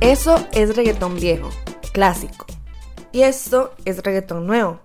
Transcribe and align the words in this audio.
Eso 0.00 0.46
es 0.52 0.76
reggaetón 0.76 1.14
viejo, 1.14 1.48
clásico. 1.92 2.44
Y 3.12 3.22
esto 3.22 3.72
es 3.84 4.02
reggaetón 4.02 4.46
nuevo. 4.46 4.80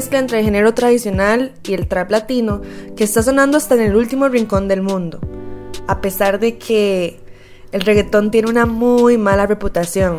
Mezcla 0.00 0.18
entre 0.18 0.38
el 0.38 0.46
género 0.46 0.72
tradicional 0.72 1.52
y 1.62 1.74
el 1.74 1.86
trap 1.86 2.10
latino 2.10 2.62
que 2.96 3.04
está 3.04 3.22
sonando 3.22 3.58
hasta 3.58 3.74
en 3.74 3.82
el 3.82 3.96
último 3.96 4.30
rincón 4.30 4.66
del 4.66 4.80
mundo. 4.80 5.20
A 5.88 6.00
pesar 6.00 6.40
de 6.40 6.56
que 6.56 7.20
el 7.70 7.82
reggaetón 7.82 8.30
tiene 8.30 8.48
una 8.48 8.64
muy 8.64 9.18
mala 9.18 9.46
reputación. 9.46 10.16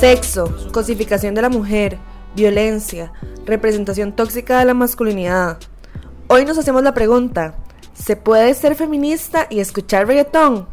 Sexo, 0.00 0.72
cosificación 0.72 1.36
de 1.36 1.42
la 1.42 1.48
mujer, 1.48 1.96
violencia, 2.34 3.12
representación 3.46 4.10
tóxica 4.16 4.58
de 4.58 4.64
la 4.64 4.74
masculinidad. 4.74 5.58
Hoy 6.30 6.44
nos 6.44 6.58
hacemos 6.58 6.82
la 6.82 6.92
pregunta, 6.92 7.54
¿se 7.94 8.14
puede 8.14 8.52
ser 8.52 8.74
feminista 8.74 9.46
y 9.48 9.60
escuchar 9.60 10.06
reggaetón? 10.06 10.68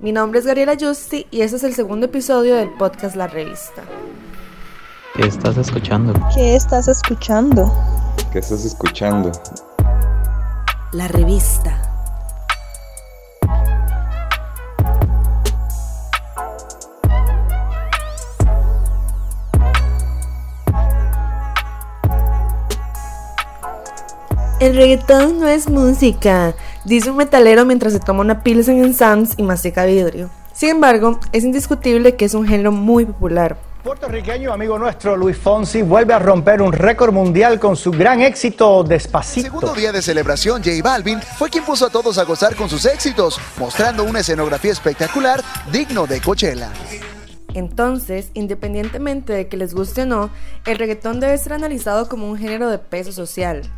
Mi 0.00 0.12
nombre 0.12 0.38
es 0.38 0.44
Gabriela 0.44 0.76
Justi 0.78 1.26
y 1.30 1.40
este 1.40 1.56
es 1.56 1.64
el 1.64 1.74
segundo 1.74 2.04
episodio 2.04 2.56
del 2.56 2.68
podcast 2.74 3.16
La 3.16 3.26
Revista. 3.26 3.82
¿Qué 5.14 5.22
estás 5.22 5.56
escuchando? 5.56 6.12
¿Qué 6.34 6.56
estás 6.56 6.88
escuchando? 6.88 7.72
¿Qué 8.32 8.40
estás 8.40 8.66
escuchando? 8.66 9.32
La 10.92 11.08
Revista. 11.08 11.91
El 24.62 24.76
reggaetón 24.76 25.40
no 25.40 25.48
es 25.48 25.68
música, 25.68 26.54
dice 26.84 27.10
un 27.10 27.16
metalero 27.16 27.64
mientras 27.64 27.92
se 27.94 27.98
toma 27.98 28.20
una 28.20 28.44
pilsen 28.44 28.84
en 28.84 28.94
Sam's 28.94 29.34
y 29.36 29.42
mastica 29.42 29.84
vidrio. 29.86 30.30
Sin 30.54 30.68
embargo, 30.68 31.18
es 31.32 31.42
indiscutible 31.42 32.14
que 32.14 32.26
es 32.26 32.34
un 32.34 32.46
género 32.46 32.70
muy 32.70 33.04
popular. 33.04 33.56
Puertorriqueño 33.82 34.52
amigo 34.52 34.78
nuestro 34.78 35.16
Luis 35.16 35.36
Fonsi 35.36 35.82
vuelve 35.82 36.14
a 36.14 36.20
romper 36.20 36.62
un 36.62 36.72
récord 36.72 37.12
mundial 37.12 37.58
con 37.58 37.74
su 37.74 37.90
gran 37.90 38.20
éxito 38.20 38.84
Despacito. 38.84 39.48
Segundo 39.48 39.74
día 39.74 39.90
de 39.90 40.00
celebración, 40.00 40.62
J 40.62 40.80
Balvin 40.80 41.20
fue 41.20 41.50
quien 41.50 41.64
puso 41.64 41.86
a 41.86 41.90
todos 41.90 42.16
a 42.18 42.22
gozar 42.22 42.54
con 42.54 42.68
sus 42.68 42.86
éxitos, 42.86 43.40
mostrando 43.58 44.04
una 44.04 44.20
escenografía 44.20 44.70
espectacular 44.70 45.42
digno 45.72 46.06
de 46.06 46.20
Coachella. 46.20 46.70
Entonces, 47.54 48.30
independientemente 48.34 49.32
de 49.32 49.48
que 49.48 49.56
les 49.56 49.74
guste 49.74 50.02
o 50.02 50.06
no, 50.06 50.30
el 50.66 50.78
reggaetón 50.78 51.18
debe 51.18 51.36
ser 51.36 51.52
analizado 51.52 52.08
como 52.08 52.30
un 52.30 52.38
género 52.38 52.70
de 52.70 52.78
peso 52.78 53.10
social. 53.10 53.68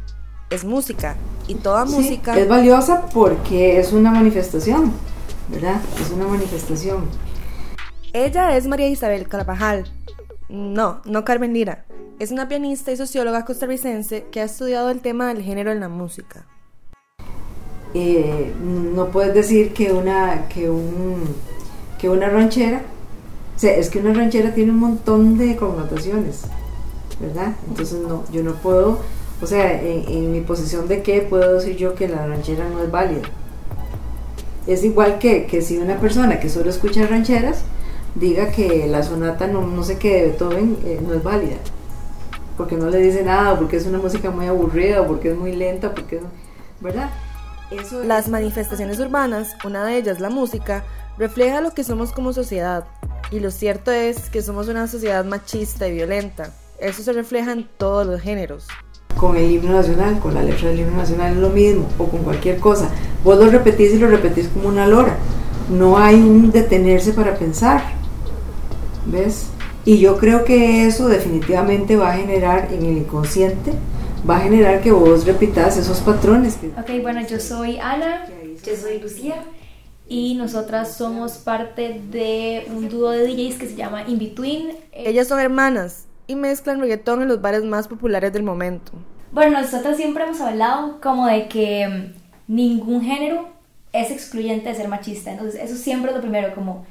Es 0.54 0.64
música, 0.64 1.16
y 1.48 1.56
toda 1.56 1.84
Sí, 1.84 1.96
música 1.96 2.38
es 2.38 2.48
valiosa 2.48 3.06
porque 3.12 3.80
es 3.80 3.92
una 3.92 4.12
manifestación, 4.12 4.92
¿verdad? 5.48 5.80
Es 6.00 6.10
una 6.12 6.28
manifestación. 6.28 7.06
Ella 8.12 8.56
es 8.56 8.68
María 8.68 8.88
Isabel 8.88 9.26
Carvajal. 9.28 9.84
No, 10.48 11.00
no 11.04 11.24
Carmen 11.24 11.52
Lira. 11.52 11.86
Es 12.20 12.30
una 12.30 12.46
pianista 12.46 12.92
y 12.92 12.96
socióloga 12.96 13.44
costarricense 13.44 14.26
que 14.30 14.40
ha 14.40 14.44
estudiado 14.44 14.90
el 14.90 15.00
tema 15.00 15.26
del 15.26 15.42
género 15.42 15.72
en 15.72 15.80
la 15.80 15.88
música. 15.88 16.46
Eh, 17.92 18.54
no 18.62 19.08
puedes 19.08 19.34
decir 19.34 19.72
que 19.72 19.92
una, 19.92 20.46
que 20.48 20.70
un, 20.70 21.24
que 21.98 22.08
una 22.08 22.28
ranchera, 22.28 22.82
o 23.56 23.58
sea, 23.58 23.74
es 23.74 23.90
que 23.90 23.98
una 23.98 24.14
ranchera 24.14 24.54
tiene 24.54 24.70
un 24.70 24.78
montón 24.78 25.36
de 25.36 25.56
connotaciones, 25.56 26.42
¿verdad? 27.20 27.54
Entonces 27.68 27.98
no, 28.00 28.22
yo 28.30 28.44
no 28.44 28.54
puedo, 28.54 29.00
o 29.44 29.46
sea, 29.46 29.78
en, 29.78 30.08
en 30.08 30.32
mi 30.32 30.40
posición 30.40 30.88
de 30.88 31.02
qué 31.02 31.20
puedo 31.20 31.54
decir 31.54 31.76
yo 31.76 31.94
que 31.94 32.08
la 32.08 32.26
ranchera 32.26 32.66
no 32.66 32.82
es 32.82 32.90
válida. 32.90 33.20
Es 34.66 34.82
igual 34.84 35.18
que, 35.18 35.44
que 35.44 35.60
si 35.60 35.76
una 35.76 36.00
persona 36.00 36.40
que 36.40 36.48
solo 36.48 36.70
escucha 36.70 37.06
rancheras 37.06 37.62
diga 38.14 38.50
que 38.50 38.86
la 38.86 39.02
sonata 39.02 39.46
no, 39.46 39.60
no 39.66 39.82
sé 39.82 39.98
qué 39.98 40.14
de 40.14 40.22
Beethoven 40.28 40.78
eh, 40.86 40.98
no 41.06 41.12
es 41.12 41.22
válida. 41.22 41.56
Porque 42.56 42.76
no 42.76 42.88
le 42.88 42.98
dice 42.98 43.22
nada, 43.22 43.58
porque 43.58 43.76
es 43.76 43.84
una 43.84 43.98
música 43.98 44.30
muy 44.30 44.46
aburrida, 44.46 45.06
porque 45.06 45.32
es 45.32 45.36
muy 45.36 45.54
lenta, 45.54 45.94
porque 45.94 46.16
es, 46.16 46.22
¿verdad? 46.80 47.10
Eso 47.70 48.02
Las 48.02 48.28
manifestaciones 48.28 48.98
urbanas, 48.98 49.54
una 49.62 49.84
de 49.84 49.98
ellas 49.98 50.20
la 50.20 50.30
música, 50.30 50.84
refleja 51.18 51.60
lo 51.60 51.72
que 51.72 51.84
somos 51.84 52.12
como 52.12 52.32
sociedad. 52.32 52.84
Y 53.30 53.40
lo 53.40 53.50
cierto 53.50 53.90
es 53.90 54.30
que 54.30 54.40
somos 54.40 54.68
una 54.68 54.86
sociedad 54.86 55.22
machista 55.26 55.86
y 55.86 55.92
violenta. 55.92 56.50
Eso 56.78 57.02
se 57.02 57.12
refleja 57.12 57.52
en 57.52 57.68
todos 57.76 58.06
los 58.06 58.22
géneros. 58.22 58.68
Con 59.16 59.36
el 59.36 59.50
himno 59.50 59.72
nacional, 59.72 60.18
con 60.18 60.34
la 60.34 60.42
letra 60.42 60.68
del 60.68 60.80
himno 60.80 60.96
nacional 60.96 61.32
es 61.32 61.38
lo 61.38 61.50
mismo, 61.50 61.86
o 61.98 62.06
con 62.08 62.22
cualquier 62.22 62.58
cosa. 62.58 62.88
Vos 63.22 63.38
lo 63.38 63.50
repetís 63.50 63.92
y 63.94 63.98
lo 63.98 64.08
repetís 64.08 64.48
como 64.48 64.68
una 64.68 64.86
lora. 64.86 65.16
No 65.70 65.96
hay 65.98 66.16
un 66.16 66.50
detenerse 66.50 67.12
para 67.12 67.34
pensar. 67.36 67.82
¿Ves? 69.06 69.46
Y 69.84 69.98
yo 69.98 70.16
creo 70.16 70.44
que 70.44 70.86
eso 70.86 71.08
definitivamente 71.08 71.96
va 71.96 72.12
a 72.12 72.16
generar 72.16 72.68
en 72.72 72.84
el 72.86 72.96
inconsciente, 72.98 73.72
va 74.28 74.38
a 74.38 74.40
generar 74.40 74.80
que 74.80 74.92
vos 74.92 75.26
repitas 75.26 75.76
esos 75.76 75.98
patrones. 76.00 76.56
que- 76.56 76.68
Ok, 76.68 77.02
bueno, 77.02 77.20
yo 77.26 77.38
soy 77.38 77.78
Ana, 77.78 78.26
yo 78.66 78.72
soy 78.76 78.98
Lucía 79.00 79.44
y 80.08 80.34
nosotras 80.36 80.96
somos 80.96 81.32
parte 81.32 82.00
de 82.10 82.66
un 82.74 82.88
dúo 82.88 83.10
de 83.10 83.26
DJs 83.26 83.56
que 83.58 83.66
se 83.68 83.74
llama 83.76 84.08
In 84.08 84.18
Between. 84.18 84.70
Ellas 84.92 85.28
son 85.28 85.38
hermanas 85.38 86.06
y 86.26 86.36
mezclan 86.36 86.80
reggaetón 86.80 87.22
en 87.22 87.28
los 87.28 87.40
bares 87.40 87.64
más 87.64 87.88
populares 87.88 88.32
del 88.32 88.42
momento. 88.42 88.92
Bueno, 89.32 89.60
nosotras 89.60 89.96
siempre 89.96 90.24
hemos 90.24 90.40
hablado 90.40 91.00
como 91.00 91.26
de 91.26 91.48
que 91.48 91.88
mm, 91.88 92.54
ningún 92.54 93.02
género 93.02 93.48
es 93.92 94.10
excluyente 94.10 94.68
de 94.68 94.74
ser 94.74 94.88
machista. 94.88 95.32
Entonces, 95.32 95.60
eso 95.60 95.76
siempre 95.76 96.10
es 96.10 96.16
lo 96.16 96.22
primero, 96.22 96.54
como 96.54 96.86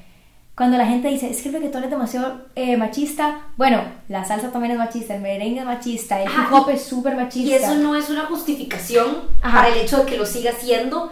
cuando 0.56 0.78
la 0.78 0.86
gente 0.86 1.08
dice, 1.08 1.30
es 1.30 1.42
que 1.42 1.50
el 1.50 1.56
reggaetón 1.56 1.84
es 1.84 1.90
demasiado 1.90 2.42
eh, 2.56 2.78
machista, 2.78 3.48
bueno, 3.58 3.82
la 4.08 4.24
salsa 4.24 4.52
también 4.52 4.74
es 4.74 4.78
machista, 4.78 5.16
el 5.16 5.22
merengue 5.22 5.62
es 5.62 5.66
machista, 5.66 6.22
el 6.22 6.30
hip 6.30 6.54
hop 6.54 6.70
es 6.70 6.84
súper 6.84 7.16
machista. 7.16 7.50
Y 7.50 7.54
eso 7.54 7.76
no 7.76 7.96
es 7.96 8.10
una 8.12 8.26
justificación 8.26 9.08
Ajá. 9.42 9.58
para 9.58 9.74
el 9.74 9.82
hecho 9.82 9.98
de 9.98 10.06
que 10.06 10.18
lo 10.18 10.28
siga 10.28 10.52
siendo, 10.52 11.12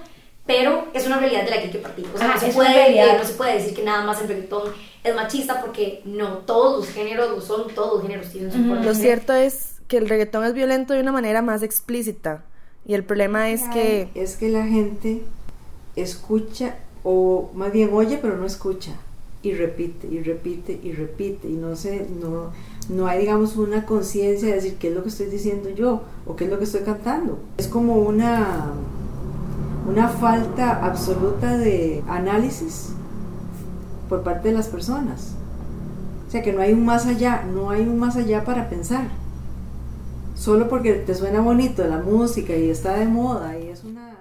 pero 0.52 0.88
es 0.94 1.08
una 1.08 1.18
realidad 1.18 1.46
de 1.46 1.50
la 1.50 1.58
que 1.58 1.64
hay 1.64 1.72
que 1.72 1.78
partir. 1.80 2.06
O 2.14 2.18
sea, 2.18 2.28
Ajá, 2.28 2.36
no, 2.36 2.48
se 2.48 2.54
puede, 2.54 3.00
eh, 3.00 3.18
no 3.18 3.24
se 3.24 3.34
puede 3.34 3.54
decir 3.54 3.74
que 3.74 3.84
nada 3.84 4.04
más 4.06 4.22
el 4.22 4.28
reggaetón 4.28 4.64
es 5.04 5.16
machista 5.16 5.62
porque 5.62 6.02
no, 6.04 6.40
todos 6.40 6.86
los 6.86 6.94
géneros 6.94 7.32
lo 7.32 7.42
son, 7.42 7.74
todos 7.74 7.94
los 7.94 8.02
géneros 8.02 8.30
tienen 8.32 8.52
su 8.52 8.58
forma. 8.58 8.84
Lo 8.84 8.94
cierto 8.94 9.34
es 9.34 9.76
que 9.88 9.98
el 9.98 10.10
reggaetón 10.10 10.44
es 10.44 10.54
violento 10.54 10.94
de 10.94 11.00
una 11.00 11.14
manera 11.14 11.42
más 11.42 11.64
explícita. 11.64 12.44
Y 12.86 12.96
el 12.96 13.04
problema 13.04 13.50
es 13.50 13.62
que 13.70 14.10
Es 14.14 14.36
que 14.36 14.50
la 14.50 14.66
gente 14.66 15.22
escucha, 15.96 16.76
o 17.04 17.50
más 17.54 17.72
bien 17.72 17.92
oye, 17.94 18.20
pero 18.22 18.36
no 18.36 18.46
escucha. 18.46 18.92
Y 19.44 19.54
repite, 19.54 20.08
y 20.08 20.22
repite, 20.22 20.80
y 20.84 20.92
repite. 20.92 21.48
Y 21.48 21.54
no 21.54 21.76
se, 21.76 22.08
no, 22.22 22.52
no 22.90 23.08
hay, 23.08 23.20
digamos, 23.20 23.56
una 23.56 23.86
conciencia 23.86 24.50
de 24.50 24.56
decir 24.56 24.76
qué 24.76 24.90
es 24.90 24.94
lo 24.94 25.02
que 25.02 25.10
estoy 25.10 25.28
diciendo 25.28 25.70
yo, 25.70 26.02
o 26.26 26.36
qué 26.36 26.44
es 26.46 26.50
lo 26.50 26.58
que 26.58 26.66
estoy 26.66 26.82
cantando. 26.82 27.40
Es 27.58 27.68
como 27.68 27.96
una, 27.96 28.74
una 29.88 30.08
falta 30.08 30.86
absoluta 30.86 31.58
de 31.58 32.04
análisis 32.08 32.90
por 34.10 34.24
parte 34.24 34.50
de 34.50 34.56
las 34.56 34.68
personas. 34.68 35.36
O 36.28 36.32
sea 36.32 36.42
que 36.42 36.54
no 36.54 36.62
hay 36.62 36.74
un 36.74 36.86
más 36.86 37.06
allá, 37.06 37.44
no 37.44 37.72
hay 37.72 37.82
un 37.82 38.00
más 38.00 38.16
allá 38.16 38.44
para 38.44 38.70
pensar. 38.70 39.06
Solo 40.36 40.70
porque 40.70 40.94
te 40.94 41.14
suena 41.14 41.42
bonito 41.42 41.84
la 41.86 41.98
música 41.98 42.56
y 42.56 42.70
está 42.70 42.96
de 42.98 43.06
moda 43.06 43.58
y 43.60 43.68
es 43.68 43.84
una... 43.84 44.16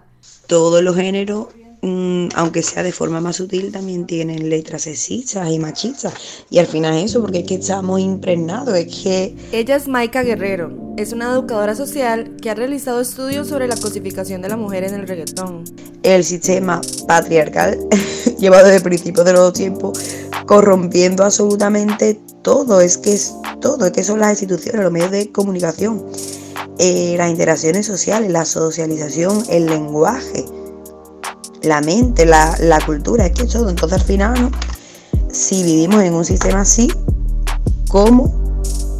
Todos 0.46 0.82
los 0.82 0.96
géneros, 0.96 1.48
mm, 1.82 2.28
aunque 2.34 2.62
sea 2.62 2.82
de 2.82 2.92
forma 2.92 3.20
más 3.20 3.36
sutil, 3.36 3.72
también 3.72 4.06
tienen 4.06 4.48
letras 4.48 4.82
sexistas 4.82 5.50
y 5.50 5.58
machistas. 5.58 6.14
Y 6.50 6.58
al 6.58 6.66
final 6.66 6.94
es 6.96 7.10
eso, 7.10 7.20
porque 7.20 7.40
es 7.40 7.46
que 7.46 7.54
estamos 7.54 8.00
impregnados, 8.00 8.76
es 8.76 9.02
que 9.02 9.36
ella 9.52 9.76
es 9.76 9.88
Maika 9.88 10.22
Guerrero. 10.22 10.94
Es 10.96 11.12
una 11.12 11.32
educadora 11.32 11.74
social 11.74 12.36
que 12.42 12.50
ha 12.50 12.54
realizado 12.54 13.00
estudios 13.00 13.48
sobre 13.48 13.68
la 13.68 13.76
cosificación 13.76 14.42
de 14.42 14.48
la 14.48 14.56
mujer 14.56 14.84
en 14.84 14.94
el 14.94 15.08
reggaetón. 15.08 15.64
el 16.02 16.24
sistema 16.24 16.80
patriarcal, 17.06 17.78
llevado 18.38 18.64
desde 18.64 18.78
el 18.78 18.82
principio 18.82 19.24
de 19.24 19.32
los 19.32 19.52
tiempos, 19.52 19.98
corrompiendo 20.46 21.24
absolutamente 21.24 22.18
todo, 22.42 22.80
es 22.80 22.98
que 22.98 23.12
es 23.12 23.34
todo, 23.60 23.86
es 23.86 23.92
que 23.92 24.04
son 24.04 24.20
las 24.20 24.30
instituciones, 24.30 24.82
los 24.82 24.92
medios 24.92 25.10
de 25.10 25.30
comunicación, 25.30 26.04
eh, 26.78 27.14
las 27.16 27.30
interacciones 27.30 27.86
sociales, 27.86 28.30
la 28.30 28.44
socialización, 28.44 29.44
el 29.50 29.66
lenguaje, 29.66 30.44
la 31.62 31.80
mente, 31.80 32.26
la, 32.26 32.56
la 32.60 32.80
cultura, 32.80 33.26
es 33.26 33.32
que 33.32 33.44
todo. 33.44 33.68
Entonces 33.68 34.00
al 34.00 34.04
final, 34.04 34.40
¿no? 34.40 34.50
si 35.32 35.62
vivimos 35.62 36.02
en 36.02 36.14
un 36.14 36.24
sistema 36.24 36.62
así, 36.62 36.88
¿cómo 37.88 38.26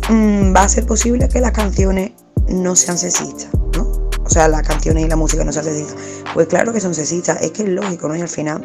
mm, 0.08 0.54
va 0.54 0.62
a 0.62 0.68
ser 0.68 0.86
posible 0.86 1.28
que 1.28 1.40
las 1.40 1.52
canciones 1.52 2.12
no 2.48 2.76
sean 2.76 2.98
sexistas? 2.98 3.48
¿no? 3.76 3.90
O 4.24 4.28
sea, 4.28 4.48
las 4.48 4.62
canciones 4.66 5.04
y 5.04 5.08
la 5.08 5.16
música 5.16 5.44
no 5.44 5.52
sean 5.52 5.64
sexistas. 5.64 5.96
Pues 6.34 6.46
claro 6.46 6.72
que 6.72 6.80
son 6.80 6.94
sexistas, 6.94 7.40
es 7.42 7.50
que 7.50 7.62
es 7.62 7.68
lógico, 7.68 8.08
¿no? 8.08 8.16
Y 8.16 8.20
al 8.20 8.28
final 8.28 8.64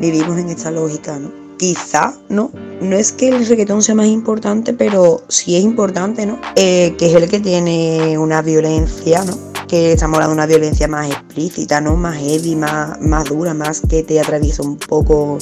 vivimos 0.00 0.38
en 0.38 0.48
esta 0.48 0.70
lógica, 0.70 1.18
¿no? 1.18 1.30
Quizá, 1.58 2.14
¿no? 2.28 2.50
No 2.80 2.96
es 2.96 3.12
que 3.12 3.28
el 3.28 3.46
reggaetón 3.46 3.82
sea 3.82 3.94
más 3.94 4.06
importante, 4.06 4.72
pero 4.72 5.22
sí 5.28 5.56
es 5.56 5.62
importante, 5.62 6.24
¿no? 6.26 6.40
Eh, 6.56 6.96
que 6.98 7.06
es 7.06 7.14
el 7.14 7.28
que 7.28 7.40
tiene 7.40 8.16
una 8.18 8.42
violencia, 8.42 9.22
¿no? 9.24 9.51
Que 9.72 9.92
estamos 9.92 10.16
hablando 10.16 10.32
de 10.34 10.42
una 10.42 10.46
violencia 10.46 10.86
más 10.86 11.06
explícita, 11.08 11.80
¿no? 11.80 11.96
Más 11.96 12.18
heavy, 12.18 12.56
más, 12.56 13.00
más 13.00 13.24
dura, 13.24 13.54
más 13.54 13.80
que 13.80 14.02
te 14.02 14.20
atraviesa 14.20 14.62
un 14.62 14.76
poco 14.76 15.38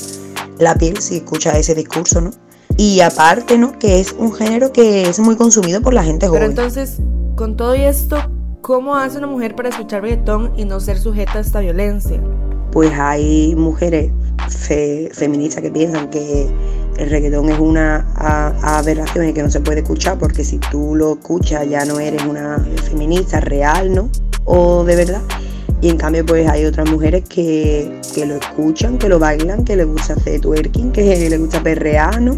la 0.60 0.76
piel 0.76 0.98
si 1.02 1.16
escuchas 1.16 1.56
ese 1.56 1.74
discurso, 1.74 2.20
¿no? 2.20 2.30
Y 2.76 3.00
aparte, 3.00 3.58
¿no? 3.58 3.76
Que 3.76 3.98
es 3.98 4.12
un 4.16 4.32
género 4.32 4.72
que 4.72 5.02
es 5.02 5.18
muy 5.18 5.34
consumido 5.34 5.80
por 5.80 5.94
la 5.94 6.04
gente 6.04 6.26
Pero 6.26 6.34
joven. 6.34 6.50
entonces, 6.50 6.98
con 7.34 7.56
todo 7.56 7.74
esto, 7.74 8.18
¿cómo 8.60 8.94
hace 8.94 9.18
una 9.18 9.26
mujer 9.26 9.56
para 9.56 9.70
escuchar 9.70 10.02
reggaetón 10.02 10.52
y 10.56 10.64
no 10.64 10.78
ser 10.78 11.00
sujeta 11.00 11.38
a 11.38 11.40
esta 11.40 11.58
violencia? 11.58 12.20
Pues 12.70 12.92
hay 12.96 13.56
mujeres 13.56 14.12
fe- 14.48 15.10
feministas 15.12 15.60
que 15.64 15.72
piensan 15.72 16.08
que 16.08 16.46
el 16.98 17.10
reggaetón 17.10 17.48
es 17.48 17.58
una 17.58 18.06
aberración 18.62 19.28
y 19.28 19.32
que 19.32 19.42
no 19.42 19.50
se 19.50 19.60
puede 19.60 19.81
escuchar 19.81 20.19
porque 20.19 20.44
si 20.44 20.58
tú 20.58 20.94
lo 20.94 21.14
escuchas 21.14 21.69
ya 21.69 21.84
no 21.84 21.98
eres 21.98 22.22
una 22.25 22.64
feminista 22.88 23.40
real, 23.40 23.94
¿no? 23.94 24.10
O 24.44 24.84
de 24.84 24.96
verdad. 24.96 25.22
Y 25.81 25.88
en 25.88 25.96
cambio 25.96 26.26
pues 26.26 26.48
hay 26.48 26.66
otras 26.66 26.90
mujeres 26.90 27.25
que, 27.28 28.00
que 28.14 28.26
lo 28.26 28.37
escuchan, 28.37 28.98
que 28.98 29.08
lo 29.08 29.19
bailan, 29.19 29.64
que 29.64 29.76
les 29.76 29.87
gusta 29.87 30.14
hacer 30.14 30.40
twerking, 30.40 30.92
que 30.92 31.02
les 31.31 31.38
gusta 31.38 31.62
perrear, 31.62 32.20
¿no? 32.20 32.37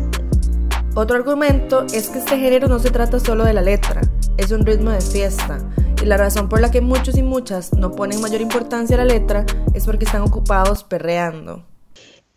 Otro 0.94 1.16
argumento 1.16 1.86
es 1.92 2.08
que 2.08 2.18
este 2.18 2.38
género 2.38 2.68
no 2.68 2.78
se 2.78 2.90
trata 2.90 3.18
solo 3.18 3.44
de 3.44 3.54
la 3.54 3.62
letra, 3.62 4.02
es 4.36 4.52
un 4.52 4.66
ritmo 4.66 4.90
de 4.90 5.00
fiesta. 5.00 5.58
Y 6.02 6.04
la 6.04 6.18
razón 6.18 6.48
por 6.48 6.60
la 6.60 6.70
que 6.70 6.80
muchos 6.80 7.16
y 7.16 7.22
muchas 7.22 7.72
no 7.72 7.92
ponen 7.92 8.20
mayor 8.20 8.40
importancia 8.40 8.96
a 8.96 8.98
la 8.98 9.04
letra 9.06 9.46
es 9.72 9.86
porque 9.86 10.04
están 10.04 10.22
ocupados 10.22 10.84
perreando. 10.84 11.64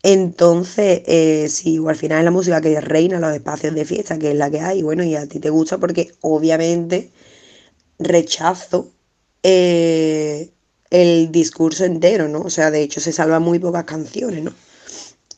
Entonces, 0.08 1.02
eh, 1.06 1.48
si 1.48 1.78
al 1.84 1.96
final 1.96 2.18
es 2.20 2.24
la 2.24 2.30
música 2.30 2.60
que 2.60 2.80
reina 2.80 3.18
los 3.18 3.34
espacios 3.34 3.74
de 3.74 3.84
fiesta, 3.84 4.16
que 4.18 4.30
es 4.30 4.36
la 4.36 4.48
que 4.50 4.60
hay, 4.60 4.80
bueno, 4.82 5.02
y 5.02 5.16
a 5.16 5.26
ti 5.26 5.40
te 5.40 5.50
gusta 5.50 5.78
porque 5.78 6.12
obviamente 6.20 7.10
rechazo 7.98 8.92
eh, 9.42 10.50
el 10.90 11.32
discurso 11.32 11.84
entero, 11.84 12.28
¿no? 12.28 12.42
O 12.42 12.50
sea, 12.50 12.70
de 12.70 12.82
hecho 12.82 13.00
se 13.00 13.12
salvan 13.12 13.42
muy 13.42 13.58
pocas 13.58 13.84
canciones, 13.84 14.44
¿no? 14.44 14.54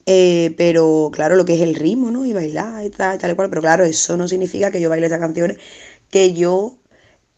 Eh, 0.07 0.55
pero 0.59 1.11
claro, 1.13 1.37
lo 1.37 1.45
que 1.47 1.55
es 1.55 1.63
el 1.63 1.75
ritmo, 1.75 2.11
¿no? 2.11 2.27
Y 2.27 2.33
bailar 2.35 2.85
y 2.85 2.91
tal, 2.91 3.17
y 3.17 3.19
tal 3.19 3.33
y 3.33 3.35
cual. 3.37 3.51
Pero 3.51 3.63
claro, 3.63 3.85
eso 3.85 4.17
no 4.17 4.29
significa 4.29 4.71
que 4.71 4.81
yo 4.81 4.91
baile 4.91 5.07
esas 5.07 5.21
canciones, 5.21 5.59
que 6.11 6.35
yo 6.35 6.79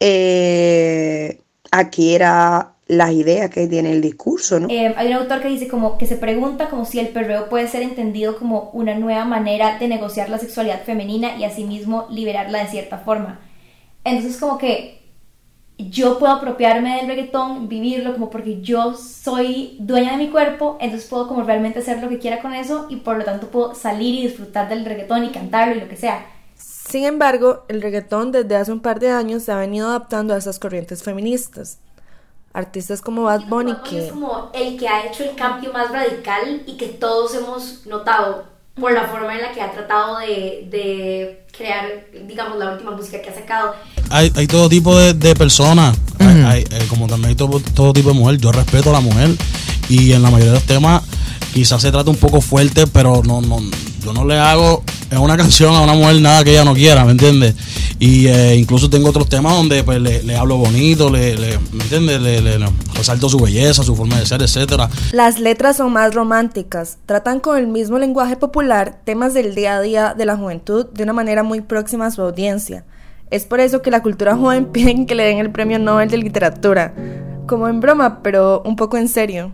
eh, 0.00 1.40
adquiera 1.70 2.76
las 2.90 3.12
ideas 3.12 3.50
que 3.50 3.68
tiene 3.68 3.92
el 3.92 4.00
discurso, 4.00 4.58
¿no? 4.58 4.68
Eh, 4.68 4.92
hay 4.96 5.08
un 5.08 5.12
autor 5.14 5.40
que 5.40 5.48
dice 5.48 5.68
como 5.68 5.96
que 5.96 6.06
se 6.06 6.16
pregunta 6.16 6.68
como 6.68 6.84
si 6.84 6.98
el 6.98 7.08
perreo 7.08 7.48
puede 7.48 7.68
ser 7.68 7.82
entendido 7.82 8.36
como 8.36 8.70
una 8.72 8.96
nueva 8.96 9.24
manera 9.24 9.78
de 9.78 9.86
negociar 9.86 10.28
la 10.28 10.38
sexualidad 10.38 10.82
femenina 10.82 11.36
y 11.36 11.44
asimismo 11.44 12.08
liberarla 12.10 12.64
de 12.64 12.66
cierta 12.66 12.98
forma. 12.98 13.38
Entonces 14.02 14.40
como 14.40 14.58
que 14.58 15.02
yo 15.78 16.18
puedo 16.18 16.32
apropiarme 16.32 16.96
del 16.96 17.06
reggaetón, 17.06 17.68
vivirlo 17.68 18.12
como 18.12 18.28
porque 18.28 18.60
yo 18.60 18.94
soy 18.96 19.76
dueña 19.78 20.12
de 20.12 20.24
mi 20.24 20.30
cuerpo, 20.30 20.76
entonces 20.80 21.08
puedo 21.08 21.28
como 21.28 21.44
realmente 21.44 21.78
hacer 21.78 22.02
lo 22.02 22.08
que 22.08 22.18
quiera 22.18 22.42
con 22.42 22.54
eso 22.54 22.86
y 22.90 22.96
por 22.96 23.18
lo 23.18 23.24
tanto 23.24 23.52
puedo 23.52 23.76
salir 23.76 24.16
y 24.16 24.26
disfrutar 24.26 24.68
del 24.68 24.84
reggaetón 24.84 25.24
y 25.24 25.30
cantarlo 25.30 25.76
y 25.76 25.80
lo 25.80 25.88
que 25.88 25.96
sea. 25.96 26.26
Sin 26.56 27.04
embargo, 27.04 27.66
el 27.68 27.82
reggaetón 27.82 28.32
desde 28.32 28.56
hace 28.56 28.72
un 28.72 28.80
par 28.80 28.98
de 28.98 29.10
años 29.10 29.44
se 29.44 29.52
ha 29.52 29.56
venido 29.56 29.86
adaptando 29.86 30.34
a 30.34 30.38
esas 30.38 30.58
corrientes 30.58 31.04
feministas. 31.04 31.78
Artistas 32.52 33.00
como 33.00 33.22
Bad 33.24 33.42
Bunny 33.48 33.74
que 33.88 34.06
es 34.06 34.12
como 34.12 34.50
el 34.54 34.76
que 34.76 34.88
ha 34.88 35.06
hecho 35.06 35.22
el 35.24 35.36
cambio 35.36 35.72
más 35.72 35.90
radical 35.92 36.62
y 36.66 36.76
que 36.76 36.86
todos 36.88 37.34
hemos 37.34 37.86
notado 37.86 38.44
por 38.74 38.92
la 38.92 39.06
forma 39.06 39.34
en 39.34 39.42
la 39.42 39.52
que 39.52 39.60
ha 39.60 39.70
tratado 39.70 40.18
de, 40.18 40.66
de 40.70 41.44
crear, 41.56 41.84
digamos, 42.26 42.58
la 42.58 42.72
última 42.72 42.92
música 42.92 43.20
que 43.20 43.28
ha 43.30 43.34
sacado. 43.34 43.74
Hay, 44.08 44.32
hay 44.34 44.46
todo 44.46 44.68
tipo 44.68 44.96
de, 44.98 45.12
de 45.12 45.34
personas, 45.36 45.96
hay- 46.18 46.42
hay, 46.42 46.60
eh, 46.62 46.86
como 46.88 47.06
también 47.06 47.30
hay 47.30 47.34
todo, 47.36 47.60
todo 47.74 47.92
tipo 47.92 48.08
de 48.08 48.14
mujer. 48.14 48.38
Yo 48.38 48.50
respeto 48.52 48.90
a 48.90 48.94
la 48.94 49.00
mujer 49.00 49.30
y 49.88 50.12
en 50.12 50.22
la 50.22 50.30
mayoría 50.30 50.52
de 50.52 50.58
los 50.58 50.66
temas 50.66 51.02
quizás 51.52 51.82
se 51.82 51.90
trata 51.92 52.10
un 52.10 52.16
poco 52.16 52.40
fuerte, 52.40 52.86
pero 52.86 53.22
no, 53.24 53.40
no, 53.42 53.58
yo 54.02 54.12
no 54.12 54.24
le 54.24 54.38
hago 54.38 54.82
en 55.10 55.18
una 55.18 55.36
canción 55.36 55.74
a 55.74 55.82
una 55.82 55.94
mujer 55.94 56.20
nada 56.20 56.44
que 56.44 56.52
ella 56.52 56.64
no 56.64 56.74
quiera, 56.74 57.04
¿me 57.04 57.12
entiendes? 57.12 57.54
Y 57.98 58.28
eh, 58.28 58.56
incluso 58.56 58.88
tengo 58.88 59.08
otros 59.08 59.28
temas 59.28 59.54
donde 59.54 59.82
pues 59.82 60.00
le, 60.00 60.36
hablo 60.36 60.56
bonito, 60.56 61.10
le, 61.10 61.36
¿me 61.72 61.82
entiendes? 61.84 62.20
Le, 62.20 62.58
resalto 62.94 63.28
su 63.28 63.38
belleza, 63.38 63.82
su 63.82 63.96
forma 63.96 64.18
de 64.18 64.26
ser, 64.26 64.42
etcétera. 64.42 64.88
las 65.12 65.40
letras 65.40 65.78
son 65.78 65.92
más 65.92 66.14
románticas, 66.14 66.98
tratan 67.06 67.40
con 67.40 67.58
el 67.58 67.66
mismo 67.66 67.98
lenguaje 67.98 68.36
popular 68.36 69.00
temas 69.04 69.34
del 69.34 69.54
día 69.54 69.76
a 69.76 69.80
día 69.80 70.14
de 70.14 70.26
la 70.26 70.36
juventud 70.36 70.86
de 70.86 71.02
una 71.02 71.12
manera 71.12 71.42
muy 71.42 71.60
próxima 71.60 72.06
a 72.06 72.10
su 72.10 72.22
audiencia. 72.22 72.84
Es 73.30 73.44
por 73.44 73.60
eso 73.60 73.80
que 73.80 73.90
la 73.90 74.02
cultura 74.02 74.36
joven 74.36 74.66
piden 74.72 75.06
que 75.06 75.14
le 75.14 75.24
den 75.24 75.38
el 75.38 75.50
premio 75.50 75.78
Nobel 75.78 76.10
de 76.10 76.18
Literatura, 76.18 76.94
como 77.46 77.68
en 77.68 77.80
broma, 77.80 78.22
pero 78.22 78.62
un 78.64 78.76
poco 78.76 78.96
en 78.96 79.08
serio. 79.08 79.52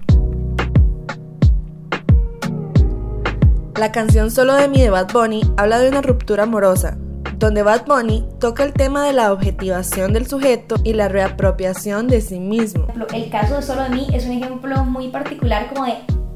La 3.79 3.93
canción 3.93 4.31
Solo 4.31 4.55
de 4.55 4.69
mí 4.69 4.81
de 4.81 4.89
Bad 4.89 5.13
Bunny 5.13 5.43
habla 5.59 5.79
de 5.79 5.91
una 5.91 6.01
ruptura 6.01 6.45
amorosa, 6.45 6.97
donde 7.39 7.63
Bad 7.63 7.85
Bunny 7.85 8.27
toca 8.41 8.65
el 8.65 8.73
tema 8.73 9.05
de 9.05 9.13
la 9.13 9.31
objetivación 9.35 10.15
del 10.15 10.27
sujeto 10.27 10.77
y 10.83 10.95
la 10.95 11.09
reapropiación 11.09 12.09
de 12.09 12.23
sí 12.23 12.41
mismo. 12.41 12.87
el 13.13 13.29
caso 13.29 13.57
de 13.57 13.63
Solo 13.63 13.83
de 13.83 13.91
mí 13.91 14.07
es 14.15 14.25
un 14.25 14.33
ejemplo 14.33 14.83
muy 14.87 15.09
particular 15.09 15.69
como 15.75 15.85
de, 15.85 15.93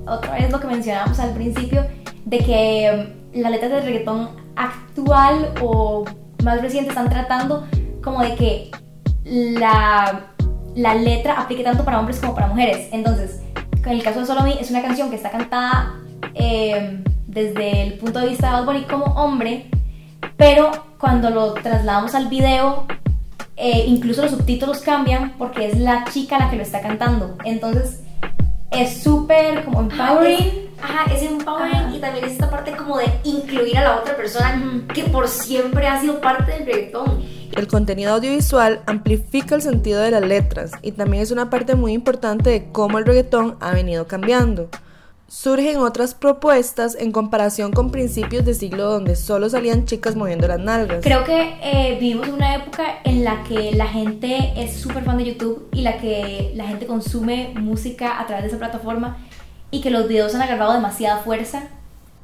otra 0.06 0.34
vez 0.34 0.50
lo 0.50 0.60
que 0.60 0.66
mencionábamos 0.66 1.19
al 1.19 1.32
principio, 1.32 1.87
de 2.26 2.38
que 2.40 3.14
mm, 3.32 3.40
las 3.40 3.50
letras 3.52 3.70
del 3.70 3.84
reggaetón 3.84 4.28
actual 4.56 5.54
o 5.62 6.04
más 6.44 6.61
reciente 6.61 6.90
están 6.90 7.09
tratando 7.09 7.66
como 8.02 8.20
de 8.20 8.35
que 8.35 8.70
la, 9.25 10.26
la 10.75 10.94
letra 10.94 11.40
aplique 11.40 11.64
tanto 11.64 11.87
para 11.87 12.00
hombres 12.00 12.20
como 12.20 12.35
para 12.35 12.49
mujeres. 12.49 12.88
Entonces, 12.92 13.40
en 13.82 13.92
el 13.92 14.02
caso 14.02 14.20
de 14.20 14.26
Solo 14.26 14.42
de 14.42 14.50
mí 14.50 14.59
es 14.61 14.70
una 14.70 14.82
canción 14.82 15.09
que 15.09 15.16
está 15.16 15.30
cantada 15.30 15.94
eh, 16.35 17.02
desde 17.30 17.82
el 17.82 17.94
punto 17.94 18.20
de 18.20 18.28
vista 18.28 18.58
de 18.58 18.66
Bad 18.66 18.87
como 18.88 19.04
hombre, 19.14 19.70
pero 20.37 20.70
cuando 20.99 21.30
lo 21.30 21.54
trasladamos 21.54 22.14
al 22.14 22.28
video 22.28 22.87
eh, 23.62 23.84
incluso 23.87 24.22
los 24.22 24.30
subtítulos 24.30 24.78
cambian 24.78 25.34
porque 25.37 25.66
es 25.66 25.78
la 25.78 26.04
chica 26.10 26.38
la 26.38 26.49
que 26.49 26.56
lo 26.56 26.62
está 26.62 26.80
cantando. 26.80 27.37
Entonces 27.44 28.00
es 28.70 29.02
súper 29.02 29.66
como 29.66 29.80
empowering. 29.80 30.70
Ajá, 30.82 31.12
es 31.12 31.22
empowering 31.22 31.94
y 31.94 31.99
también 31.99 32.25
es 32.25 32.32
esta 32.32 32.49
parte 32.49 32.72
como 32.75 32.96
de 32.96 33.04
incluir 33.25 33.76
a 33.76 33.82
la 33.82 33.96
otra 33.99 34.16
persona 34.16 34.82
que 34.94 35.04
por 35.04 35.28
siempre 35.28 35.87
ha 35.87 36.00
sido 36.00 36.22
parte 36.22 36.52
del 36.52 36.64
reggaetón. 36.64 37.22
El 37.54 37.66
contenido 37.68 38.14
audiovisual 38.14 38.80
amplifica 38.87 39.56
el 39.56 39.60
sentido 39.62 40.00
de 40.00 40.10
las 40.10 40.22
letras 40.22 40.72
y 40.80 40.92
también 40.92 41.22
es 41.22 41.30
una 41.30 41.50
parte 41.50 41.75
muy 41.75 41.92
importante 41.92 42.49
de 42.49 42.72
cómo 42.72 42.99
el 42.99 43.04
reggaetón 43.04 43.58
ha 43.60 43.72
venido 43.72 44.06
cambiando. 44.06 44.70
Surgen 45.30 45.76
otras 45.78 46.14
propuestas 46.14 46.96
en 46.96 47.12
comparación 47.12 47.70
con 47.70 47.92
principios 47.92 48.44
de 48.44 48.52
siglo 48.52 48.90
donde 48.90 49.14
solo 49.14 49.49
salían 49.49 49.84
chicas 49.84 50.16
moviendo 50.16 50.49
las 50.49 50.58
nalgas. 50.58 51.04
Creo 51.04 51.22
que 51.22 51.54
eh, 51.62 51.96
vivimos 52.00 52.26
una 52.30 52.56
época 52.56 52.99
en 53.04 53.22
la 53.22 53.44
que 53.44 53.70
la 53.70 53.87
gente 53.87 54.52
es 54.56 54.80
súper 54.80 55.04
fan 55.04 55.18
de 55.18 55.26
YouTube 55.26 55.68
y 55.72 55.82
la 55.82 55.99
que 55.99 56.50
la 56.56 56.66
gente 56.66 56.87
consume 56.87 57.52
música 57.54 58.18
a 58.18 58.26
través 58.26 58.42
de 58.42 58.49
esa 58.49 58.58
plataforma 58.58 59.18
y 59.70 59.80
que 59.82 59.90
los 59.90 60.08
videos 60.08 60.34
han 60.34 60.42
agarrado 60.42 60.72
demasiada 60.72 61.18
fuerza. 61.18 61.68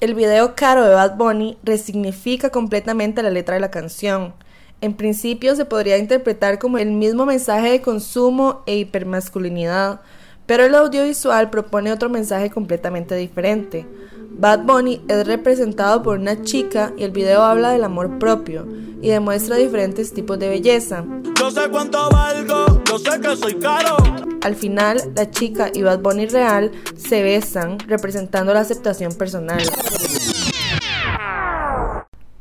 El 0.01 0.15
video 0.15 0.57
Caro 0.57 0.85
de 0.85 0.93
Bad 0.93 1.17
Bunny 1.17 1.59
resignifica 1.63 2.51
completamente 2.51 3.23
la 3.23 3.31
letra 3.31 3.55
de 3.55 3.61
la 3.61 3.71
canción. 3.71 4.35
En 4.81 4.95
principio 4.95 5.55
se 5.55 5.65
podría 5.65 5.97
interpretar 5.97 6.59
como 6.59 6.79
el 6.79 6.91
mismo 6.91 7.25
mensaje 7.25 7.71
de 7.71 7.83
consumo 7.83 8.63
e 8.67 8.79
hipermasculinidad, 8.79 10.01
pero 10.47 10.65
el 10.65 10.75
audiovisual 10.75 11.51
propone 11.51 11.93
otro 11.93 12.09
mensaje 12.09 12.51
completamente 12.51 13.15
diferente. 13.17 13.87
Bad 14.31 14.65
Bunny 14.65 15.03
es 15.09 15.27
representado 15.27 16.03
por 16.03 16.19
una 16.19 16.43
chica 16.43 16.93
y 16.97 17.05
el 17.05 17.11
video 17.11 17.43
habla 17.43 17.71
del 17.71 17.85
amor 17.85 18.19
propio 18.19 18.67
y 19.01 19.09
demuestra 19.09 19.57
diferentes 19.57 20.13
tipos 20.13 20.39
de 20.39 20.49
belleza. 20.49 21.05
Yo 21.39 21.51
sé 21.51 21.69
cuánto 21.71 22.09
valgo, 22.11 22.83
yo 22.85 22.99
sé 22.99 23.21
que 23.21 23.37
soy 23.37 23.55
caro. 23.55 23.97
Al 24.43 24.55
final, 24.55 25.01
la 25.17 25.31
chica 25.31 25.71
y 25.75 25.83
Bad 25.83 26.01
Bunny 26.01 26.27
real 26.27 26.71
se 26.97 27.23
besan, 27.23 27.79
representando 27.81 28.55
la 28.55 28.61
aceptación 28.61 29.15
personal. 29.15 29.63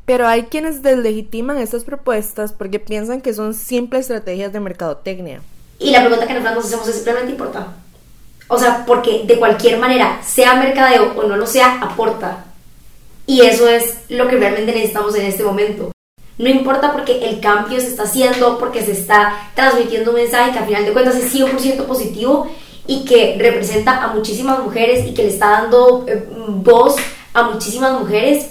Pero 0.06 0.28
hay 0.28 0.44
quienes 0.44 0.84
deslegitiman 0.84 1.58
estas 1.58 1.84
propuestas 1.84 2.54
porque 2.54 2.80
piensan 2.80 3.22
que 3.22 3.34
son 3.34 3.54
simples 3.54 4.02
estrategias 4.02 4.54
de 4.54 4.60
mercadotecnia. 4.60 5.42
Y 5.80 5.92
la 5.92 6.02
pregunta 6.02 6.28
que 6.28 6.34
nosotros 6.34 6.56
nos 6.56 6.66
hacemos 6.66 6.88
es 6.88 6.96
simplemente 6.96 7.32
importa. 7.32 7.74
O 8.48 8.58
sea, 8.58 8.86
porque 8.86 9.24
de 9.26 9.40
cualquier 9.40 9.80
manera, 9.80 10.22
sea 10.24 10.56
mercadeo 10.56 11.14
o 11.16 11.24
no 11.24 11.36
lo 11.36 11.48
sea, 11.48 11.80
aporta. 11.82 12.46
Y 13.26 13.42
eso 13.42 13.68
es 13.68 13.98
lo 14.10 14.28
que 14.28 14.38
realmente 14.38 14.72
necesitamos 14.72 15.16
en 15.16 15.26
este 15.26 15.44
momento. 15.44 15.92
No 16.38 16.50
importa 16.50 16.92
porque 16.92 17.30
el 17.30 17.40
cambio 17.40 17.80
se 17.80 17.88
está 17.88 18.04
haciendo, 18.04 18.60
porque 18.60 18.84
se 18.84 18.92
está 18.92 19.50
transmitiendo 19.56 20.12
un 20.12 20.18
mensaje 20.18 20.52
que 20.52 20.60
al 20.60 20.66
final 20.66 20.86
de 20.86 20.94
cuentas 20.94 21.16
es 21.16 21.34
100% 21.34 21.86
positivo 21.86 22.48
y 22.86 23.06
que 23.06 23.38
representa 23.40 24.04
a 24.04 24.14
muchísimas 24.14 24.60
mujeres 24.60 25.08
y 25.08 25.14
que 25.14 25.24
le 25.24 25.30
está 25.30 25.50
dando 25.50 26.06
eh, 26.08 26.28
voz 26.30 26.96
a 27.34 27.44
muchísimas 27.44 28.00
mujeres. 28.00 28.48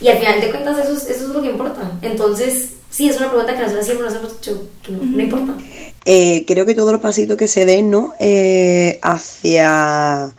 Y 0.00 0.08
al 0.08 0.18
final 0.18 0.40
de 0.40 0.50
cuentas 0.50 0.78
eso 0.78 0.92
es, 0.92 1.08
eso 1.08 1.24
es 1.24 1.30
lo 1.30 1.42
que 1.42 1.50
importa. 1.50 1.80
Entonces, 2.02 2.74
sí, 2.92 3.08
es 3.08 3.16
una 3.16 3.30
pregunta 3.30 3.54
que 3.54 3.62
nosotros 3.62 3.84
siempre 3.84 4.06
nos 4.06 4.14
hemos 4.14 4.34
dicho 4.34 4.68
que 4.82 4.92
no, 4.92 5.02
no 5.02 5.20
importa. 5.20 5.56
Eh, 6.04 6.44
creo 6.46 6.66
que 6.66 6.74
todos 6.74 6.92
los 6.92 7.00
pasitos 7.00 7.36
que 7.36 7.48
se 7.48 7.64
den, 7.64 7.90
¿no? 7.90 8.14
Eh, 8.20 8.98
hacia 9.02 10.32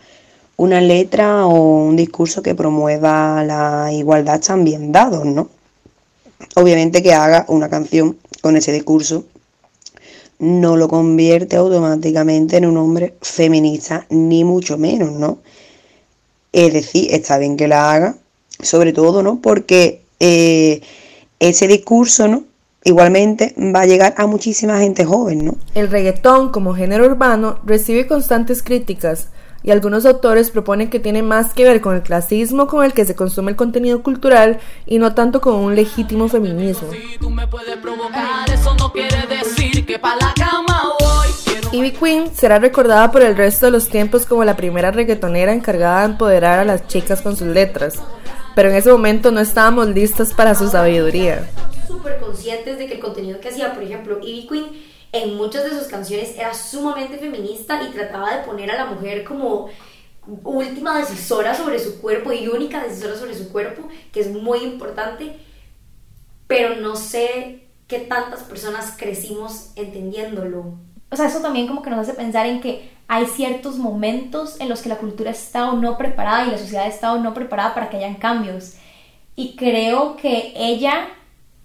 una 0.56 0.80
letra 0.80 1.46
o 1.46 1.86
un 1.86 1.96
discurso 1.96 2.42
que 2.42 2.56
promueva 2.56 3.44
la 3.44 3.92
igualdad 3.92 4.36
están 4.36 4.64
bien 4.64 4.92
dados, 4.92 5.26
¿no? 5.26 5.50
Obviamente 6.56 7.02
que 7.02 7.14
haga 7.14 7.46
una 7.48 7.70
canción 7.70 8.18
con 8.42 8.56
ese 8.56 8.72
discurso 8.72 9.26
no 10.40 10.76
lo 10.76 10.90
convierte 10.90 11.56
automáticamente 11.56 12.58
en 12.58 12.66
un 12.66 12.78
hombre 12.78 13.14
feminista, 13.22 14.06
ni 14.10 14.44
mucho 14.44 14.78
menos, 14.78 15.12
¿no? 15.12 15.40
Es 16.52 16.74
decir, 16.74 17.08
está 17.12 17.38
bien 17.38 17.56
que 17.56 17.68
la 17.68 17.92
haga, 17.92 18.18
sobre 18.62 18.94
todo, 18.94 19.24
¿no? 19.24 19.40
Porque 19.42 20.02
eh, 20.20 20.82
ese 21.50 21.68
discurso, 21.68 22.28
¿no? 22.28 22.44
Igualmente 22.84 23.56
va 23.58 23.82
a 23.82 23.86
llegar 23.86 24.14
a 24.18 24.28
muchísima 24.28 24.80
gente 24.80 25.06
joven, 25.06 25.46
¿no? 25.46 25.56
El 25.74 25.90
reggaetón 25.90 26.52
como 26.52 26.76
género 26.76 27.06
urbano 27.06 27.60
recibe 27.66 28.08
constantes 28.08 28.62
críticas 28.62 29.30
y 29.64 29.72
algunos 29.72 30.06
autores 30.06 30.52
proponen 30.52 30.90
que 30.90 31.00
tiene 31.00 31.24
más 31.24 31.54
que 31.54 31.64
ver 31.64 31.80
con 31.80 31.96
el 31.96 32.04
clasismo 32.04 32.68
con 32.68 32.84
el 32.84 32.94
que 32.94 33.06
se 33.06 33.16
consume 33.16 33.52
el 33.52 33.58
contenido 33.58 34.04
cultural 34.04 34.60
y 34.86 35.00
no 35.00 35.16
tanto 35.16 35.40
con 35.40 35.56
un 35.56 35.76
legítimo 35.76 36.28
feminismo. 36.28 36.90
Ivy 41.72 41.92
Queen 41.92 42.36
será 42.36 42.60
recordada 42.60 43.12
por 43.12 43.24
el 43.24 43.36
resto 43.36 43.66
de 43.66 43.72
los 43.72 43.90
tiempos 43.90 44.26
como 44.26 44.44
la 44.44 44.56
primera 44.56 44.92
reggaetonera 44.92 45.54
encargada 45.54 46.02
de 46.02 46.06
empoderar 46.12 46.60
a 46.60 46.66
las 46.66 46.88
chicas 46.88 47.22
con 47.22 47.36
sus 47.36 47.48
letras, 47.48 47.96
pero 48.56 48.70
en 48.70 48.76
ese 48.76 48.92
momento 48.92 49.32
no 49.32 49.40
estábamos 49.40 49.88
listas 49.88 50.34
para 50.34 50.56
su 50.56 50.70
sabiduría. 50.70 51.50
Súper 51.88 52.20
conscientes 52.20 52.78
de 52.78 52.88
que 52.88 52.96
el 52.96 53.00
contenido 53.00 53.40
que 53.40 53.50
hacía, 53.50 53.74
por 53.74 53.84
ejemplo, 53.84 54.20
Ivy 54.22 54.48
Queen 54.48 54.66
en 55.12 55.36
muchas 55.36 55.64
de 55.64 55.72
sus 55.72 55.88
canciones 55.88 56.36
era 56.38 56.54
sumamente 56.54 57.18
feminista 57.18 57.82
y 57.84 57.92
trataba 57.92 58.36
de 58.36 58.44
poner 58.44 58.72
a 58.72 58.78
la 58.78 58.86
mujer 58.88 59.24
como 59.24 59.70
última 60.44 60.98
decisora 60.98 61.54
sobre 61.54 61.80
su 61.80 62.02
cuerpo 62.02 62.32
y 62.32 62.48
única 62.48 62.84
decisora 62.84 63.16
sobre 63.16 63.36
su 63.36 63.50
cuerpo, 63.50 63.88
que 64.12 64.22
es 64.22 64.32
muy 64.32 64.60
importante, 64.60 65.38
pero 66.48 66.76
no 66.76 66.96
sé 66.96 67.68
qué 67.88 68.00
tantas 68.00 68.44
personas 68.44 68.96
crecimos 68.98 69.72
entendiéndolo. 69.76 70.78
O 71.12 71.16
sea, 71.16 71.28
eso 71.28 71.42
también 71.42 71.68
como 71.68 71.84
que 71.84 71.90
nos 71.90 72.00
hace 72.00 72.14
pensar 72.14 72.48
en 72.48 72.62
que 72.62 72.93
hay 73.08 73.26
ciertos 73.26 73.78
momentos 73.78 74.60
en 74.60 74.70
los 74.70 74.82
que 74.82 74.90
la 74.90 74.98
cultura 74.98 75.32
está 75.32 75.70
o 75.72 75.78
no 75.78 75.98
preparada 75.98 76.46
y 76.46 76.52
la 76.52 76.58
sociedad 76.58 76.88
está 76.88 77.14
o 77.14 77.20
no 77.20 77.34
preparada 77.34 77.74
para 77.74 77.90
que 77.90 77.98
hayan 77.98 78.16
cambios. 78.16 78.74
Y 79.36 79.56
creo 79.56 80.16
que 80.16 80.54
ella, 80.56 81.08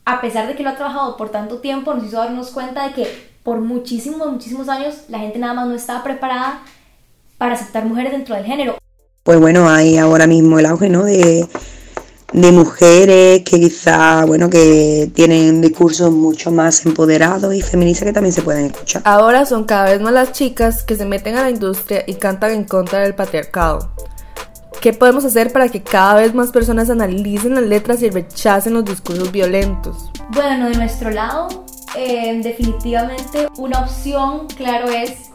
a 0.04 0.20
pesar 0.20 0.46
de 0.46 0.54
que 0.54 0.62
lo 0.62 0.70
ha 0.70 0.76
trabajado 0.76 1.16
por 1.16 1.30
tanto 1.30 1.58
tiempo, 1.58 1.94
nos 1.94 2.06
hizo 2.06 2.18
darnos 2.18 2.50
cuenta 2.50 2.88
de 2.88 2.94
que 2.94 3.28
por 3.42 3.60
muchísimos, 3.60 4.30
muchísimos 4.30 4.68
años 4.68 5.04
la 5.08 5.20
gente 5.20 5.38
nada 5.38 5.54
más 5.54 5.68
no 5.68 5.74
estaba 5.74 6.02
preparada 6.02 6.62
para 7.38 7.54
aceptar 7.54 7.84
mujeres 7.84 8.12
dentro 8.12 8.34
del 8.34 8.44
género. 8.44 8.76
Pues 9.22 9.38
bueno, 9.38 9.68
hay 9.68 9.98
ahora 9.98 10.26
mismo 10.26 10.58
el 10.58 10.66
auge, 10.66 10.88
¿no? 10.88 11.04
De, 11.04 11.46
de 12.32 12.52
mujeres 12.52 13.42
que 13.42 13.58
quizá, 13.58 14.24
bueno, 14.26 14.50
que 14.50 15.10
tienen 15.14 15.62
discursos 15.62 16.10
mucho 16.10 16.50
más 16.50 16.84
empoderados 16.84 17.54
y 17.54 17.62
feministas 17.62 18.06
que 18.06 18.12
también 18.12 18.32
se 18.32 18.42
pueden 18.42 18.66
escuchar. 18.66 19.02
Ahora 19.04 19.46
son 19.46 19.64
cada 19.64 19.84
vez 19.84 20.00
más 20.00 20.12
las 20.12 20.32
chicas 20.32 20.82
que 20.82 20.94
se 20.94 21.06
meten 21.06 21.36
a 21.36 21.42
la 21.42 21.50
industria 21.50 22.04
y 22.06 22.14
cantan 22.14 22.52
en 22.52 22.64
contra 22.64 23.00
del 23.00 23.14
patriarcado. 23.14 23.90
¿Qué 24.80 24.92
podemos 24.92 25.24
hacer 25.24 25.52
para 25.52 25.68
que 25.68 25.82
cada 25.82 26.14
vez 26.14 26.34
más 26.34 26.50
personas 26.50 26.88
analicen 26.90 27.54
las 27.54 27.64
letras 27.64 28.02
y 28.02 28.10
rechacen 28.10 28.74
los 28.74 28.84
discursos 28.84 29.32
violentos? 29.32 30.10
Bueno, 30.30 30.68
de 30.68 30.76
nuestro 30.76 31.10
lado, 31.10 31.64
eh, 31.96 32.38
definitivamente 32.42 33.48
una 33.56 33.80
opción, 33.80 34.46
claro, 34.56 34.88
es 34.88 35.30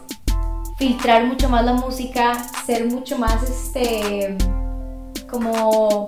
filtrar 0.78 1.26
mucho 1.26 1.48
más 1.50 1.64
la 1.64 1.74
música, 1.74 2.32
ser 2.64 2.86
mucho 2.86 3.18
más, 3.18 3.42
este, 3.42 4.36
como 5.30 6.06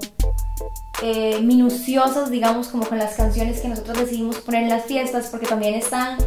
eh, 1.03 1.41
minuciosas, 1.41 2.31
digamos, 2.31 2.69
como 2.69 2.87
con 2.87 2.99
las 2.99 3.15
canciones 3.15 3.61
que 3.61 3.69
nosotros 3.69 3.99
decidimos 3.99 4.37
poner 4.37 4.65
en 4.65 4.71
las 4.71 4.85
fiestas, 4.87 5.29
porque 5.31 5.47
también 5.47 5.75
están 5.75 6.19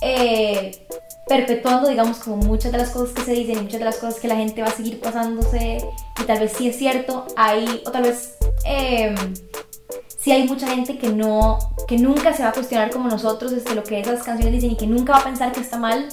eh, 0.00 0.86
perpetuando, 1.26 1.88
digamos, 1.88 2.18
como 2.18 2.36
muchas 2.36 2.72
de 2.72 2.78
las 2.78 2.90
cosas 2.90 3.14
que 3.14 3.22
se 3.22 3.32
dicen 3.32 3.62
muchas 3.62 3.78
de 3.78 3.84
las 3.84 3.96
cosas 3.96 4.18
que 4.20 4.28
la 4.28 4.36
gente 4.36 4.60
va 4.62 4.68
a 4.68 4.72
seguir 4.72 5.00
pasándose, 5.00 5.78
y 6.20 6.24
tal 6.24 6.40
vez 6.40 6.52
sí 6.56 6.68
es 6.68 6.76
cierto, 6.76 7.26
hay, 7.36 7.82
o 7.86 7.90
tal 7.90 8.02
vez 8.02 8.36
eh, 8.66 9.14
sí 10.18 10.32
hay 10.32 10.46
mucha 10.48 10.66
gente 10.68 10.98
que 10.98 11.10
no, 11.10 11.58
que 11.86 11.96
nunca 11.96 12.32
se 12.32 12.42
va 12.42 12.50
a 12.50 12.52
cuestionar 12.52 12.90
como 12.90 13.08
nosotros 13.08 13.52
este, 13.52 13.74
lo 13.74 13.84
que 13.84 14.00
esas 14.00 14.22
canciones 14.22 14.54
dicen 14.54 14.72
y 14.72 14.76
que 14.76 14.86
nunca 14.86 15.12
va 15.12 15.18
a 15.20 15.24
pensar 15.24 15.52
que 15.52 15.60
está 15.60 15.78
mal. 15.78 16.08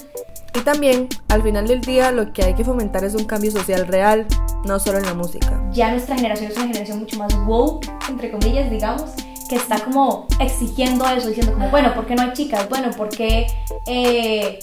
Y 0.56 0.60
también, 0.60 1.08
al 1.28 1.42
final 1.42 1.66
del 1.68 1.82
día, 1.82 2.10
lo 2.12 2.32
que 2.32 2.42
hay 2.42 2.54
que 2.54 2.64
fomentar 2.64 3.04
es 3.04 3.14
un 3.14 3.24
cambio 3.24 3.50
social 3.50 3.86
real, 3.86 4.26
no 4.64 4.78
solo 4.78 4.96
en 4.98 5.04
la 5.04 5.12
música. 5.12 5.62
Ya 5.72 5.90
nuestra 5.90 6.16
generación 6.16 6.50
es 6.50 6.56
una 6.56 6.66
generación 6.68 7.00
mucho 7.00 7.18
más 7.18 7.34
woke, 7.46 7.86
entre 8.08 8.30
comillas, 8.30 8.70
digamos, 8.70 9.10
que 9.50 9.56
está 9.56 9.78
como 9.80 10.26
exigiendo 10.40 11.06
eso, 11.08 11.28
diciendo 11.28 11.52
como, 11.52 11.68
bueno, 11.68 11.94
¿por 11.94 12.06
qué 12.06 12.14
no 12.14 12.22
hay 12.22 12.32
chicas? 12.32 12.66
Bueno, 12.70 12.90
¿por 12.92 13.10
qué 13.10 13.46
eh, 13.86 14.58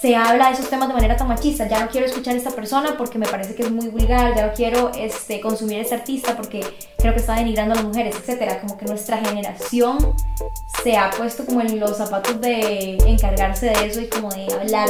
se 0.00 0.14
habla 0.14 0.48
de 0.48 0.54
esos 0.54 0.68
temas 0.68 0.88
de 0.88 0.94
manera 0.94 1.16
tan 1.16 1.28
machista? 1.28 1.66
Ya 1.68 1.80
no 1.80 1.88
quiero 1.88 2.06
escuchar 2.06 2.34
a 2.34 2.36
esta 2.36 2.50
persona 2.50 2.96
porque 2.96 3.18
me 3.18 3.26
parece 3.26 3.54
que 3.54 3.62
es 3.62 3.70
muy 3.70 3.88
vulgar, 3.88 4.34
ya 4.34 4.46
no 4.46 4.52
quiero 4.52 4.90
este, 4.94 5.40
consumir 5.40 5.78
a 5.78 5.82
este 5.82 5.94
artista 5.94 6.36
porque 6.36 6.60
creo 6.98 7.14
que 7.14 7.20
está 7.20 7.36
denigrando 7.36 7.74
a 7.74 7.76
las 7.76 7.84
mujeres, 7.84 8.16
etcétera. 8.16 8.60
Como 8.60 8.76
que 8.76 8.84
nuestra 8.86 9.18
generación 9.18 10.14
se 10.82 10.96
ha 10.96 11.10
puesto 11.10 11.46
como 11.46 11.60
en 11.60 11.80
los 11.80 11.96
zapatos 11.96 12.40
de 12.40 12.98
encargarse 13.06 13.66
de 13.66 13.86
eso 13.86 14.00
y 14.00 14.08
como 14.08 14.30
de 14.30 14.46
hablar 14.52 14.88